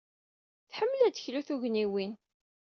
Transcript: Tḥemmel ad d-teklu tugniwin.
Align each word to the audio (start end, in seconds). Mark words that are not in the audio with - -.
Tḥemmel 0.69 1.01
ad 1.03 1.11
d-teklu 1.13 1.41
tugniwin. 1.47 2.13